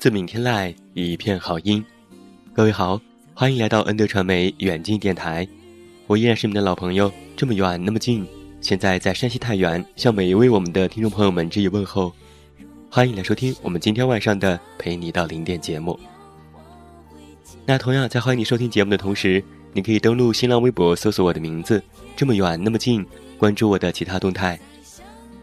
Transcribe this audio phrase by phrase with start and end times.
[0.00, 1.84] 自闽天籁，一片好音。
[2.54, 2.98] 各位好，
[3.34, 5.46] 欢迎来到恩德传媒远近电台。
[6.06, 8.26] 我依然是你们的老朋友，这么远那么近。
[8.62, 12.10] 现在在山西太原，向每一位我们的听众朋友们致以问候。
[12.90, 16.00] 欢迎来收听我们今天晚上的陪你到零点节目。
[17.66, 21.82] 那同样在欢迎你收听节目的同时，你可以登录新浪微博搜索我的名字，
[22.16, 23.04] 这么远那么近，
[23.36, 24.58] 关注我的其他动态。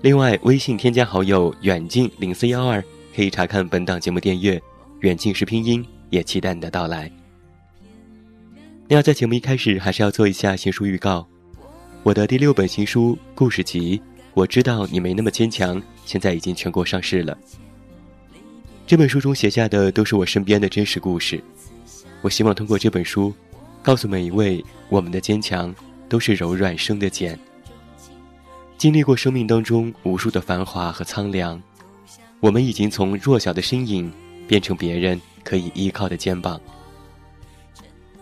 [0.01, 2.83] 另外，微信添加好友远近零四幺二。
[3.17, 4.61] 可以查看本档节目电阅，
[4.99, 7.11] 远近是拼音，也期待你的到来。
[8.87, 11.27] 那要在节目一开始，还是要做一下新书预告。
[12.03, 13.97] 我的第六本新书故事集
[14.35, 17.35] 《我知道你没那么坚强》，现在已经全国上市了。
[18.85, 21.43] 这本书中写下的都是我身边的真实故事。
[22.21, 23.33] 我希望通过这本书，
[23.81, 25.73] 告诉每一位，我们的坚强
[26.07, 27.35] 都是柔软生的茧。
[28.77, 31.59] 经历过生命当中无数的繁华和苍凉。
[32.39, 34.11] 我们已经从弱小的身影
[34.47, 36.59] 变成别人可以依靠的肩膀，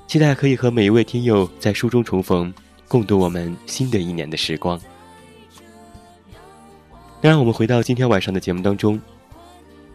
[0.07, 2.53] 期待可以和每一位听友在书中重逢，
[2.87, 4.79] 共度我们新的一年的时光。
[7.21, 8.99] 那让我们回到今天晚上的节目当中，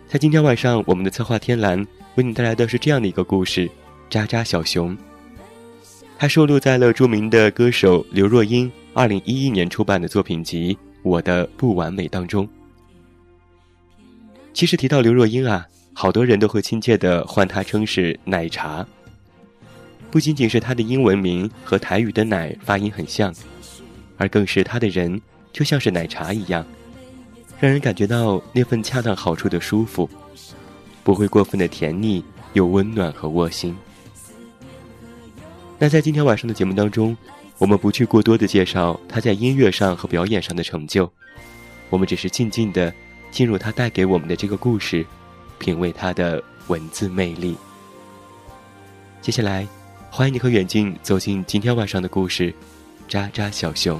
[0.09, 1.87] 在今天晚上，我们的策划天蓝
[2.17, 3.71] 为你带来的是这样的一个故事：
[4.11, 4.97] 渣渣小熊。
[6.19, 12.47] 它收录在了著名的歌手刘若英二零一一年出版的作品集《我的不完美》当中。
[14.53, 18.87] 其实提到刘若英啊，好多人都会亲切地唤她称是奶茶。
[20.11, 23.33] 不仅仅是她的英文名和台语的“奶”发音很像，
[24.19, 25.21] 而更是她的人
[25.53, 26.67] 就像是奶茶一样，
[27.61, 30.11] 让人感觉到那份恰当好处的舒服，
[31.05, 32.23] 不会过分的甜腻，
[32.53, 33.75] 又温暖和窝心。
[35.79, 37.17] 那在今天晚上的节目当中，
[37.57, 41.11] 我们不去过多的介绍她在音乐上和表演上的成就，
[41.89, 42.93] 我们只是静静的。
[43.31, 45.07] 进入他带给我们的这个故事，
[45.59, 47.57] 品味他的文字魅力。
[49.21, 49.67] 接下来，
[50.11, 52.51] 欢迎你和远近走进今天晚上的故事，
[53.09, 53.99] 《渣渣小熊》。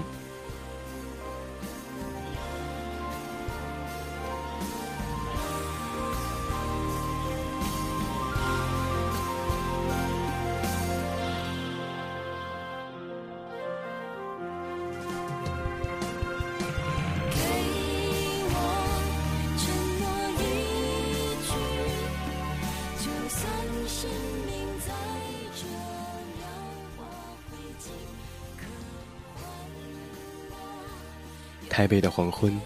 [31.81, 32.61] 台北的黄昏，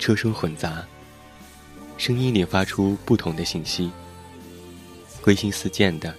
[0.00, 0.84] 车声混杂，
[1.96, 3.88] 声音里发出不同的信息。
[5.22, 6.12] 归心似箭的，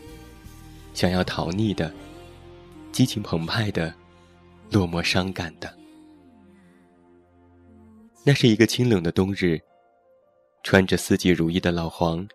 [0.93, 1.93] 想要逃匿的，
[2.93, 3.93] 激情澎湃的，
[4.71, 5.69] 落寞伤感的。
[8.23, 9.59] 那是一个清冷的冬日，
[10.63, 12.25] 穿着四季如一的老黄，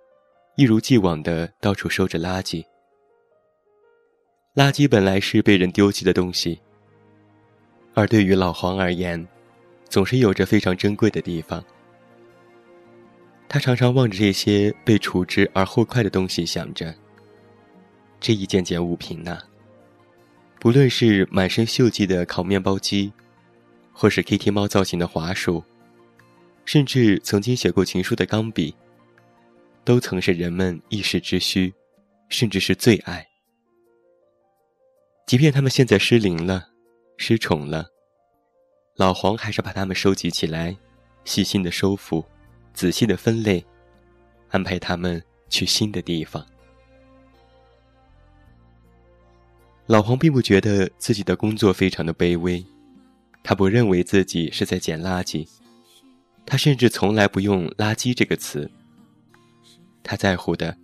[0.56, 2.62] 一如既往的到处收着垃圾。
[4.54, 6.60] 垃圾本来是被人丢弃的东西，
[7.94, 9.26] 而对于老黄而言，
[9.88, 11.64] 总是有着非常珍贵的地方。
[13.48, 16.92] 他常常望着这些被处置而后快的东西，想着：
[18.18, 19.38] 这一件件物品呐，
[20.58, 23.12] 不论是满身锈迹的烤面包机，
[23.92, 25.62] 或是 Kitty 猫造型的滑鼠，
[26.64, 28.74] 甚至曾经写过情书的钢笔，
[29.84, 31.72] 都曾是人们一时之需，
[32.28, 33.24] 甚至是最爱。
[35.26, 36.70] 即便他们现在失灵了，
[37.18, 37.86] 失宠了，
[38.96, 40.76] 老黄还是把它们收集起来，
[41.24, 42.24] 细心的收服，
[42.72, 43.64] 仔细的分类，
[44.50, 46.44] 安排他们去新的地方。
[49.86, 52.64] 老黄并不觉得自己的工作非常的卑微，
[53.42, 55.46] 他不认为自己是在捡垃圾，
[56.46, 58.70] 他甚至从来不用“垃圾”这个词。
[60.04, 60.76] 他在乎的，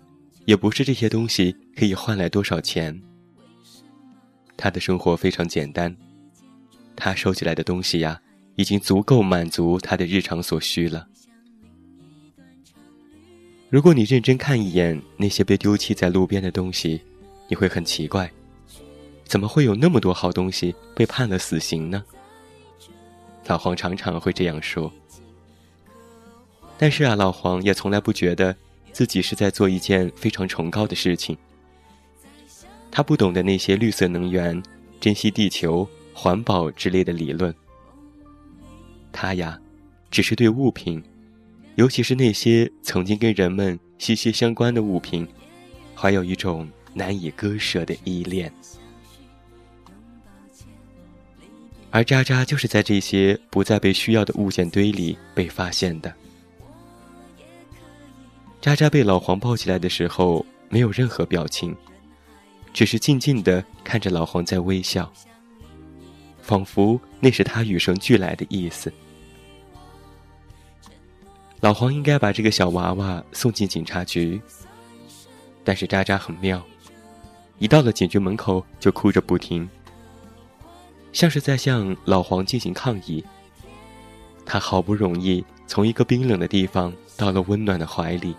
[0.47, 3.01] 也不是这些东西可以换来多少钱。
[4.57, 5.97] 他的生活非常简单，
[7.01, 8.21] 他收起来的东西呀，
[8.55, 11.09] 已经足够满足他的日常所需了。
[13.71, 17.01] 如果你认真看一眼那些被丢弃在路边的东西，
[17.49, 18.31] 你会很奇怪。
[19.25, 22.05] 怎么会有那么多好东西被判了死刑呢？
[23.47, 24.93] 老黄常常会这样说。
[26.77, 28.55] 但是啊，老黄也从来不觉得
[28.93, 31.37] 自己是在做一件非常崇高的事情。
[32.91, 34.61] 他不懂得那些绿色能源、
[35.01, 37.55] 珍惜地球、环保之类的理论。
[39.13, 39.59] 他呀，
[40.11, 41.03] 只是对物品，
[41.75, 45.27] 尤其是那些曾经跟人们息息相关的物品，
[45.97, 48.53] 怀有一种难以割舍的依恋。
[51.91, 56.15] 而渣渣就是在这些不再被需要的物件堆里被发现的。
[58.61, 61.75] 渣渣被老黄抱起来的时候，没有任何表情，
[62.73, 65.13] 只是静静的看着老黄在微笑，
[66.51, 68.93] 仿佛那是他与生俱来的意思。
[71.61, 74.41] 老黄应该把这个小娃娃送进警察局，
[75.63, 76.61] 但是渣渣很妙，
[77.61, 79.69] 一到了警局门口就哭着不停。
[81.13, 83.25] 像是在向老黄进行抗议。
[84.45, 88.35] 他好不容易从一个冰冷的地方到了温暖的怀里，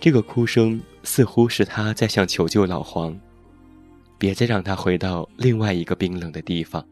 [0.00, 3.14] 这个哭声似乎是他在向求救老黄，
[4.18, 6.86] 别再让他回到另外一个冰冷的地方。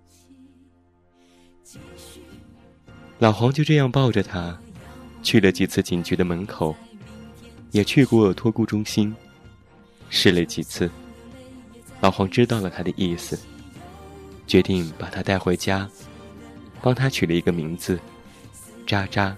[3.18, 4.58] 老黄就这样抱着他，
[5.22, 6.74] 去了几次警局的门口，
[7.70, 9.14] 也去过托孤中心，
[10.10, 10.90] 试了几次。
[12.00, 13.38] 老黄知道了他的意思。
[14.46, 15.88] 决定把他带回家，
[16.82, 17.98] 帮他取了一个名字，
[18.86, 19.34] 渣渣。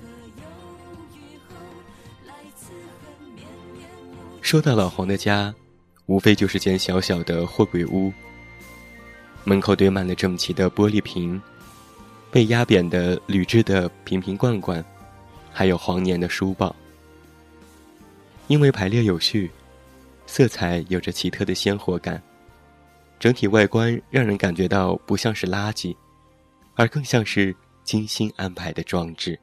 [4.40, 5.54] 说到老黄的家，
[6.06, 8.12] 无非就是间小小的货柜屋，
[9.44, 11.40] 门口堆满了整齐的玻璃瓶，
[12.30, 14.84] 被压扁的铝制的瓶瓶罐罐，
[15.52, 16.74] 还有黄年的书报。
[18.46, 19.50] 因为排列有序，
[20.26, 22.22] 色彩有着奇特的鲜活感。
[23.18, 25.96] 整体外观让人感觉到不像是垃圾，
[26.74, 29.36] 而更像是精心安排的装置。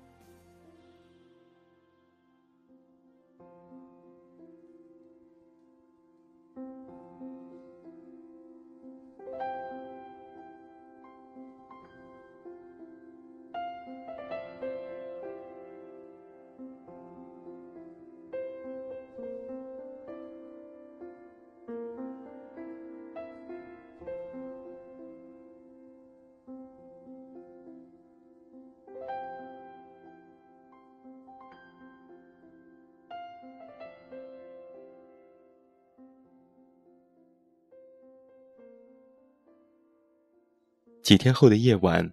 [41.04, 42.10] 几天后的夜晚，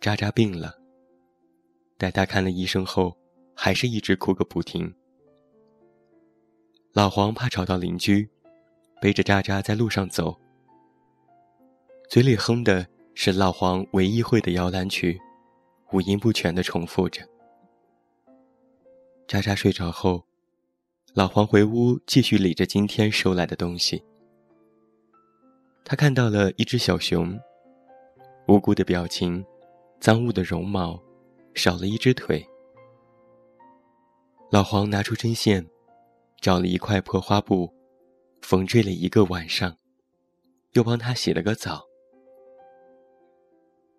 [0.00, 0.78] 渣渣病了。
[1.96, 3.16] 带他看了医生后，
[3.54, 4.94] 还是一直哭个不停。
[6.92, 8.28] 老黄怕吵到邻居，
[9.00, 10.38] 背着渣渣在路上走，
[12.10, 15.18] 嘴里哼的是老黄唯一会的摇篮曲，
[15.92, 17.26] 五音不全的重复着。
[19.26, 20.22] 渣渣睡着后，
[21.14, 24.04] 老黄回屋继续理着今天收来的东西。
[25.82, 27.40] 他看到了一只小熊。
[28.48, 29.44] 无辜的表情，
[30.00, 30.98] 脏污的绒毛，
[31.52, 32.42] 少了一只腿。
[34.50, 35.66] 老黄拿出针线，
[36.40, 37.70] 找了一块破花布，
[38.40, 39.76] 缝缀了一个晚上，
[40.72, 41.84] 又帮他洗了个澡。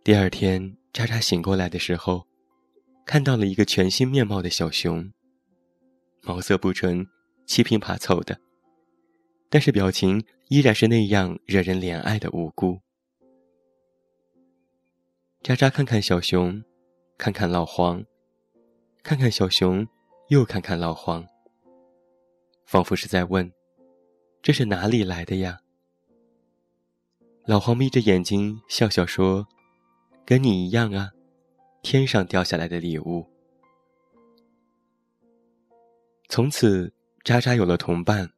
[0.03, 2.25] 第二天，渣渣醒过来的时候，
[3.05, 5.13] 看到了一个全新面貌的小熊，
[6.23, 7.05] 毛色不纯，
[7.45, 8.41] 七拼八凑的，
[9.47, 12.79] 但是表情依然是那样惹人怜爱的无辜。
[15.41, 16.61] 渣渣看看小熊，
[17.17, 18.03] 看看老黄，
[19.01, 19.87] 看看小熊，
[20.27, 21.25] 又看看老黄，
[22.65, 23.49] 仿佛是在问
[24.43, 25.61] ：“这是哪里来的呀？”
[27.47, 29.47] 老黄眯着眼睛笑笑说
[30.25, 31.11] ：“跟你一样啊，
[31.81, 33.25] 天上掉下来的礼物。”
[36.27, 36.93] 从此，
[37.23, 38.29] 渣渣有了同伴，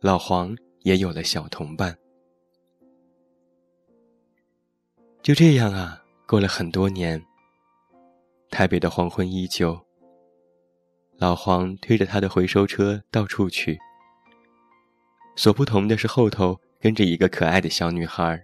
[0.00, 1.98] 老黄也有了小同伴。
[5.22, 5.99] 就这样啊，
[6.30, 7.20] 过了很多年。
[8.52, 9.84] 台北的黄昏依旧。
[11.18, 13.76] 老黄推着他的回收车到处去，
[15.34, 18.40] 所不同的是后头跟着一个可爱的小女孩。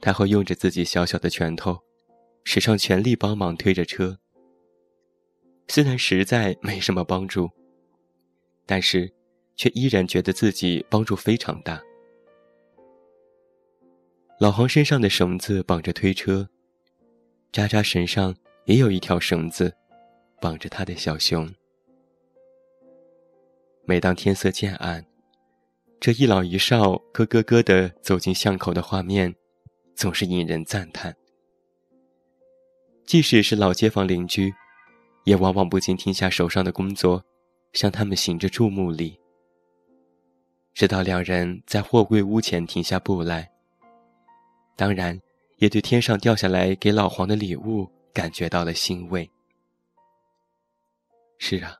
[0.00, 1.80] 他会用着自己小小的拳头，
[2.44, 4.20] 使上全力帮忙推着车。
[5.66, 7.50] 虽然实在没什么帮助，
[8.64, 9.12] 但是
[9.56, 11.82] 却依然觉得自己帮助非常大。
[14.38, 16.48] 老黄身上的绳子绑着推车，
[17.52, 19.74] 渣渣身上也有一条绳子，
[20.40, 21.48] 绑着他的小熊。
[23.84, 25.04] 每当天色渐暗，
[26.00, 29.34] 这一老一少咯咯咯的走进巷口的画面，
[29.94, 31.14] 总是引人赞叹。
[33.06, 34.52] 即使是老街坊邻居。
[35.24, 37.24] 也往往不禁停下手上的工作，
[37.72, 39.18] 向他们行着注目礼。
[40.74, 43.50] 直到两人在货柜屋前停下步来，
[44.76, 45.20] 当然
[45.58, 49.28] 也对天上掉下来给老黄的礼物感觉到了欣慰。
[51.38, 51.76] 是啊，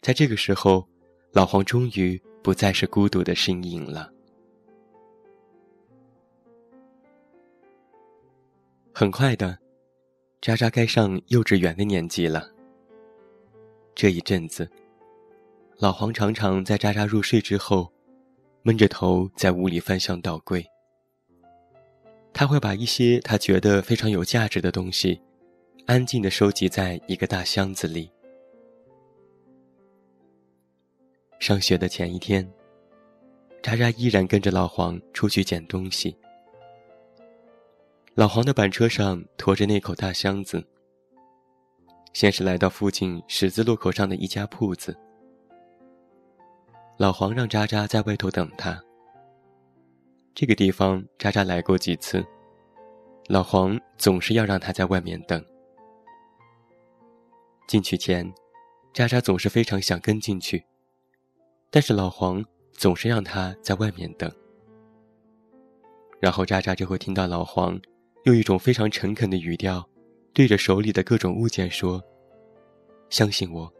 [0.00, 0.86] 在这个时候，
[1.32, 4.10] 老黄终于不再是孤独的身影了。
[8.92, 9.58] 很快的。
[10.40, 12.50] 渣渣该上幼稚园的年纪了。
[13.94, 14.66] 这一阵子，
[15.76, 17.92] 老黄常常在渣渣入睡之后，
[18.62, 20.66] 闷着头在屋里翻箱倒柜。
[22.32, 25.20] 他会把一些他觉得非常有价值的东西，
[25.86, 28.10] 安静的收集在一个大箱子里。
[31.38, 32.50] 上学的前一天，
[33.62, 36.16] 渣渣依然跟着老黄出去捡东西。
[38.14, 40.62] 老黄的板车上驮着那口大箱子。
[42.12, 44.96] 先是来到附近十字路口上的一家铺子，
[46.96, 48.82] 老黄让渣渣在外头等他。
[50.34, 52.24] 这个地方渣渣来过几次，
[53.28, 55.44] 老黄总是要让他在外面等。
[57.66, 58.32] 进去前，
[58.92, 60.64] 渣渣总是非常想跟进去，
[61.70, 64.30] 但是老黄总是让他在外面等。
[66.20, 67.80] 然后渣渣就会听到老黄。
[68.24, 69.88] 用一种非常诚恳的语调，
[70.34, 72.02] 对着手里的各种物件说
[73.08, 73.72] ：“相信我，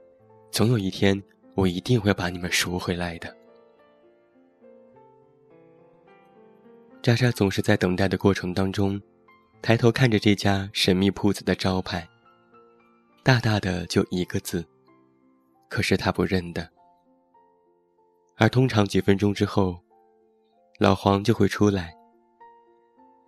[0.50, 1.22] 总有一天
[1.54, 3.36] 我一定会把你们赎回来的。”
[7.02, 9.00] 渣渣总是在等待的过程当中，
[9.62, 12.06] 抬头看着这家神秘铺子的招牌，
[13.22, 14.62] 大大的就一个字，
[15.70, 16.68] 可是他不认得。
[18.36, 19.78] 而通常几分钟之后，
[20.78, 21.94] 老黄就会出来。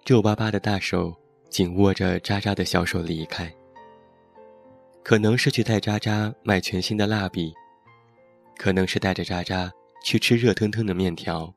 [0.04, 1.14] 皱巴巴的大手
[1.48, 3.50] 紧握着渣渣的小手离开，
[5.02, 7.54] 可能是去带渣渣买全新的蜡笔，
[8.58, 9.72] 可能是带着渣渣
[10.04, 11.54] 去吃热腾腾的面条。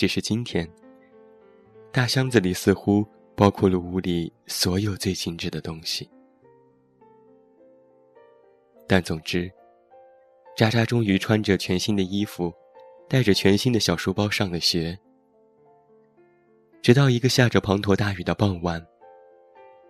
[0.00, 0.66] 只是今天，
[1.92, 6.08] 大箱子里似乎包括了屋里所有最精致的东西。
[8.88, 9.52] 但总之，
[10.56, 12.50] 渣渣终于穿着全新的衣服，
[13.10, 14.98] 带着全新的小书包上了学。
[16.80, 18.82] 直到一个下着滂沱大雨的傍晚，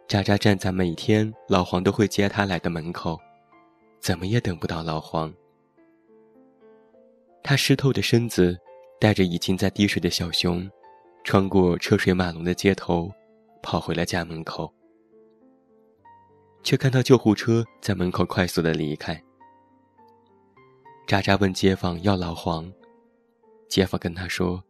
[0.09, 3.17] 渣渣站在每天老黄都会接他来的门口，
[4.01, 5.33] 怎么也等不到老黄。
[7.45, 8.59] 他湿透的身子
[9.01, 10.71] 带着已经在滴水的小熊，
[11.25, 13.11] 穿过车水马龙的街头，
[13.63, 14.71] 跑回了家门口，
[16.63, 19.19] 却看到救护车在门口快速的离开。
[21.07, 22.71] 渣渣问街坊要老黄，
[23.71, 24.63] 街坊跟他说。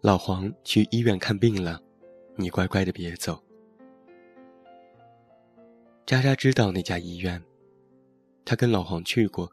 [0.00, 1.80] 老黄去医院看病了，
[2.34, 3.40] 你乖乖的别走。
[6.04, 7.40] 渣渣知道那家医院，
[8.44, 9.52] 他跟老黄去过，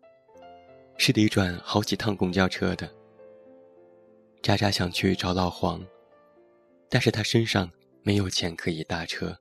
[0.97, 2.89] 是得转好几趟公交车的。
[4.47, 5.85] 渣渣想去找老黄，
[6.89, 7.69] 但是他身上
[8.01, 9.37] 没有钱可以搭车。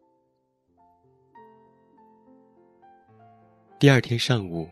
[3.78, 4.68] 第二天上午，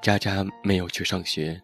[0.00, 1.60] 渣渣没有去上学。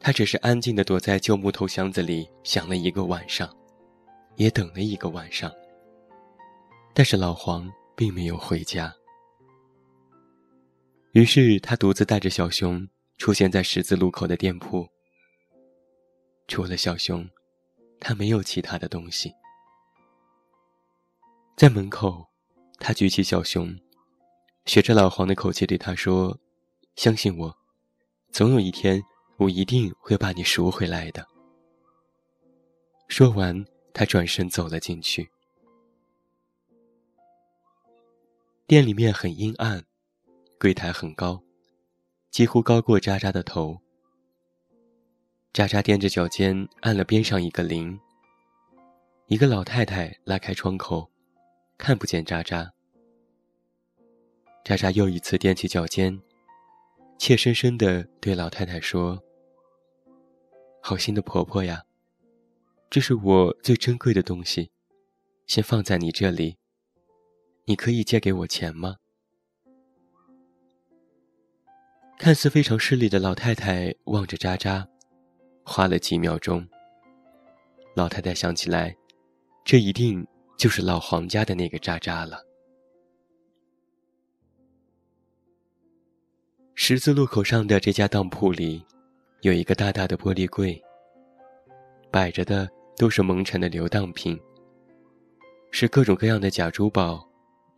[0.00, 3.48] 他只是安静的躲在旧木头箱子里想了一个晚上，
[4.34, 5.48] 也等了一个晚上。
[6.92, 8.92] 但是老黄并没有回家。
[11.12, 12.84] 于是他独自带着小熊
[13.18, 14.84] 出现在十字路口的店铺。
[16.48, 17.28] 除了小熊，
[18.00, 19.32] 他没有其他的东西。
[21.56, 22.26] 在门口，
[22.78, 23.78] 他举起小熊，
[24.64, 26.38] 学着老黄的口气对他说
[26.96, 27.56] ：“相信我，
[28.32, 29.02] 总有一天。”
[29.38, 31.28] 我一定会把你赎回来的。
[33.06, 35.30] 说完，他转身走了进去。
[38.66, 39.84] 店里面很阴暗，
[40.58, 41.42] 柜台很高，
[42.30, 43.78] 几乎高过渣渣的头。
[45.56, 47.98] 渣渣踮着脚尖按了边上一个铃。
[49.28, 51.10] 一个老太太拉开窗口，
[51.78, 52.74] 看不见渣渣。
[54.62, 56.20] 渣渣又一次踮起脚尖，
[57.16, 59.24] 怯生生地对老太太说
[60.82, 61.84] ：“好心的婆婆呀，
[62.90, 64.70] 这是我最珍贵的东西，
[65.46, 66.58] 先放在你这里。”
[67.64, 68.96] 你可以借给我钱吗？
[72.18, 74.86] 看似非常势利的老太太望着渣渣，
[75.68, 76.66] 花了几秒钟。
[77.94, 78.96] 老太太想起来，
[79.64, 80.24] 这一定
[80.56, 82.40] 就是老黄家的那个渣渣了。
[86.74, 88.84] 十字路口上的这家当铺里，
[89.40, 90.80] 有一个大大的玻璃柜，
[92.12, 94.38] 摆着的都是蒙尘的流当品，
[95.72, 97.28] 是各种各样的假珠宝。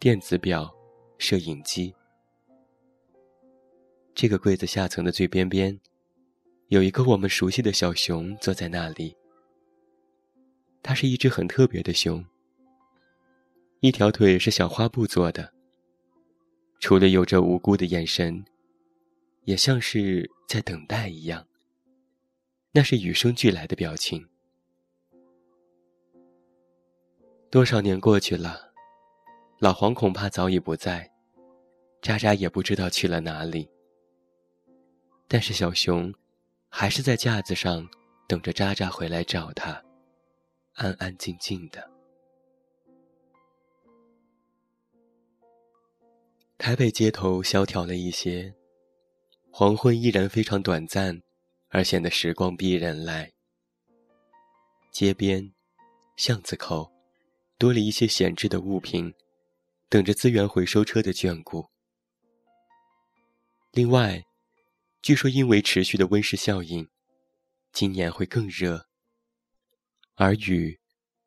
[0.00, 0.72] 电子表、
[1.18, 1.92] 摄影机。
[4.14, 5.76] 这个柜子下层的最边边，
[6.68, 9.16] 有一个我们熟悉的小熊坐在那里。
[10.82, 12.24] 它是一只很特别的熊。
[13.80, 15.52] 一条腿是小花布做的。
[16.78, 18.44] 除了有着无辜的眼神，
[19.44, 21.46] 也像是在等待一样。
[22.72, 24.28] 那是与生俱来的表情。
[27.50, 28.72] 多少年过去了。
[29.58, 31.10] 老黄恐怕早已不在，
[32.00, 33.68] 渣渣也不知道去了哪里。
[35.26, 36.14] 但是小熊，
[36.68, 37.88] 还是在架子上
[38.26, 39.82] 等着渣渣回来找他，
[40.74, 41.90] 安安静静的。
[46.56, 48.54] 台北街头萧条了一些，
[49.50, 51.22] 黄昏依然非常短暂，
[51.68, 53.32] 而显得时光逼人来。
[54.92, 55.52] 街边、
[56.16, 56.92] 巷子口，
[57.56, 59.14] 多了一些闲置的物品。
[59.90, 61.66] 等着资源回收车的眷顾。
[63.72, 64.22] 另外，
[65.08, 66.86] 据说因为持续的温室效应，
[67.72, 68.88] 今年会更热，
[70.16, 70.80] 而雨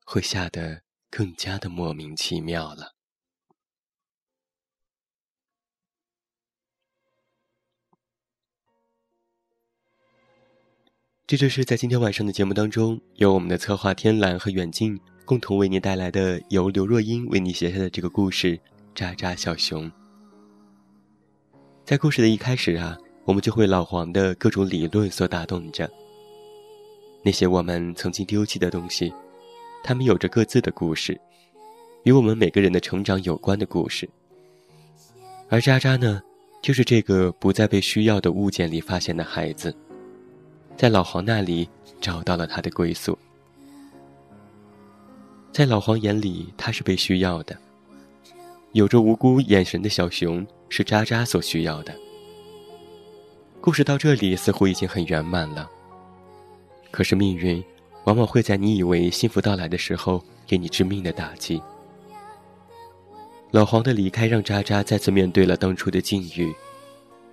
[0.06, 2.94] 会下得更加的莫名其妙了。
[11.26, 15.02] 这就是在今天晚上的节目当中，由我们的策划天蓝和远近。
[15.26, 18.56] 共同为您带来的由刘若英为你写下的这个故事
[18.94, 19.90] 《渣渣小熊》。
[21.84, 25.90] 在故事的一开始啊，我们就会老黄的各种理论所打动着。
[27.24, 29.14] 那些我们曾经丢弃的东西，
[29.84, 31.20] 他们有着各自的故事，
[32.04, 34.10] 与我们每个人的成长有关的故事。
[35.50, 36.22] 而渣渣呢，
[36.62, 39.76] 就是这个不再被需要的物件里发现的孩子，
[40.76, 43.18] 在老黄那里找到了他的归宿。
[45.52, 47.56] 在老黄眼里，他是被需要的。
[48.72, 51.94] 有着无辜眼神的小熊是渣渣所需要的。
[53.62, 55.70] 故事到这里似乎已经很圆满了。
[56.90, 57.64] 可是命运，
[58.06, 61.62] 往往会在你以为幸福到来的时候，给你致命的打击。
[63.52, 66.52] 老黄的离开让渣渣再次面对了当初的境遇，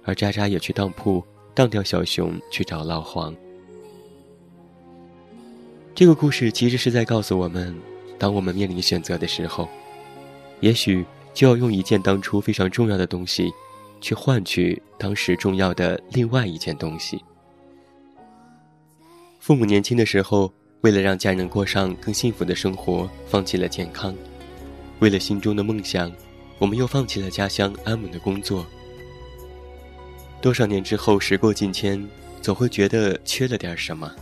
[0.04, 3.34] 而渣渣也去当铺当掉小熊去找老黄。
[5.94, 7.74] 这个故事其实是在告诉我们。
[8.18, 9.68] 当我们面临选择的时候，
[10.60, 13.50] 也许就要用一件当初非常重要的东西，
[14.00, 17.22] 去换取当时重要的另外一件东西。
[19.38, 24.12] 父母年轻的时候，为了让家人过上更幸福的生活，放弃了健康；
[25.00, 26.12] 为了心中的梦想，
[26.58, 28.66] 我们又放弃了家乡安稳的工作。
[30.40, 32.06] 多少年之后，时过境迁，
[32.40, 34.12] 总会觉得缺了点什么。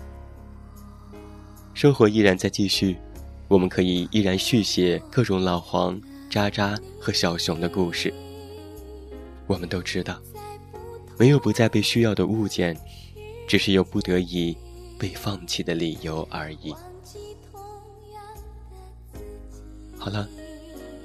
[1.75, 2.97] 生活依然在继续。
[3.49, 8.13] 我们可以依然续写各种老黄、渣渣和小熊的故事。
[9.47, 10.21] 我们都知道，
[11.19, 12.77] 没有不再被需要的物件，
[13.47, 14.57] 只是有不得已
[14.99, 16.75] 被放弃的理由而已。
[19.99, 20.29] 好了，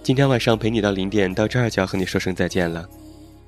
[0.04, 2.88] 今天晚上陪你到零点，到这儿就要和你说声再见了。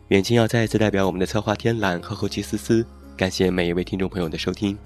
[0.10, 4.78] 远近要再一次代表我们的策划天蓝和后期思思，感谢每一位听众朋友的收听。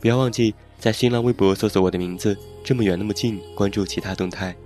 [0.00, 0.54] 不要忘记。
[0.80, 4.56] 在新浪微博搜索我的名字，这么远那么近，关注其他动态。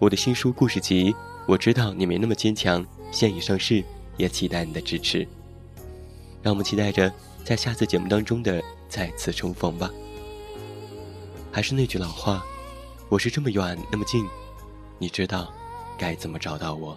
[0.00, 1.14] 我的新书故事集，
[1.46, 3.82] 我知道你没那么坚强，现已上市，
[4.16, 5.26] 也期待你的支持。
[6.42, 7.12] 让我们期待着
[7.44, 9.90] 在下次节目当中的再次重逢吧。
[11.50, 12.44] 还是那句老话，
[13.08, 14.26] 我是这么远那么近，
[14.98, 15.52] 你知道
[15.98, 16.96] 该怎么找到我。